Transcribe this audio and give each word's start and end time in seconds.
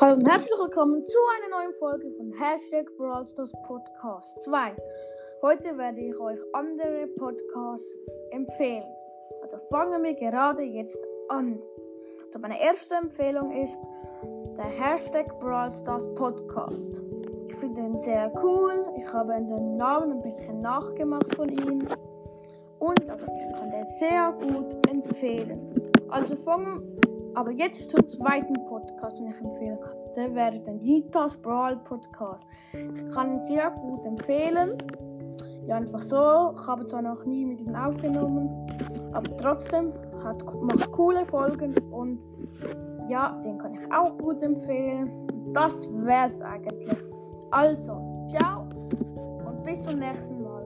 und 0.00 0.28
herzlich 0.28 0.58
willkommen 0.58 1.02
zu 1.06 1.16
einer 1.36 1.58
neuen 1.58 1.72
Folge 1.74 2.10
von 2.18 2.30
Hashtag 2.32 2.86
Brawl 2.98 3.26
Stars 3.26 3.50
Podcast 3.66 4.42
2. 4.42 4.76
Heute 5.40 5.78
werde 5.78 6.00
ich 6.00 6.14
euch 6.18 6.38
andere 6.52 7.06
Podcasts 7.16 8.10
empfehlen. 8.30 8.84
Also 9.42 9.56
fangen 9.70 10.02
wir 10.02 10.12
gerade 10.12 10.62
jetzt 10.64 10.98
an. 11.30 11.58
Also 12.26 12.38
meine 12.40 12.60
erste 12.60 12.96
Empfehlung 12.96 13.50
ist 13.62 13.78
der 14.58 14.66
Hashtag 14.66 15.40
Brawl 15.40 15.70
Stars 15.70 16.04
Podcast. 16.14 17.00
Ich 17.48 17.56
finde 17.56 17.80
ihn 17.80 17.98
sehr 17.98 18.30
cool. 18.42 18.74
Ich 18.98 19.10
habe 19.10 19.32
den 19.44 19.78
Namen 19.78 20.12
ein 20.12 20.22
bisschen 20.22 20.60
nachgemacht 20.60 21.34
von 21.34 21.48
ihm. 21.48 21.88
Und 22.80 23.08
also 23.08 23.24
ich 23.24 23.54
kann 23.54 23.70
den 23.70 23.86
sehr 23.98 24.32
gut 24.42 24.86
empfehlen. 24.90 25.90
Also 26.10 26.36
fangen 26.36 26.96
aber 27.36 27.50
jetzt 27.50 27.90
zum 27.90 28.04
zweiten 28.06 28.54
Podcast, 28.66 29.18
den 29.18 29.28
ich 29.28 29.38
empfehlen 29.38 29.65
Der 30.16 30.34
wäre 30.34 30.58
der 30.58 30.74
Litas 30.74 31.36
Brawl 31.36 31.76
Podcast. 31.76 32.42
Ich 32.72 33.14
kann 33.14 33.34
ihn 33.34 33.44
sehr 33.44 33.70
gut 33.70 34.06
empfehlen. 34.06 34.78
Ja, 35.66 35.76
einfach 35.76 36.00
so. 36.00 36.52
Ich 36.54 36.66
habe 36.66 36.86
zwar 36.86 37.02
noch 37.02 37.22
nie 37.26 37.44
mit 37.44 37.60
ihm 37.60 37.74
aufgenommen, 37.74 38.48
aber 39.12 39.36
trotzdem 39.36 39.92
hat, 40.24 40.42
macht 40.62 40.90
coole 40.92 41.24
Folgen 41.26 41.74
und 41.90 42.24
ja, 43.08 43.38
den 43.44 43.58
kann 43.58 43.74
ich 43.74 43.92
auch 43.92 44.16
gut 44.16 44.42
empfehlen. 44.42 45.26
Das 45.52 45.86
wäre 45.92 46.28
es 46.28 46.40
eigentlich. 46.40 46.96
Also, 47.50 48.26
ciao 48.28 48.62
und 49.46 49.62
bis 49.64 49.82
zum 49.82 49.98
nächsten 49.98 50.42
Mal. 50.42 50.65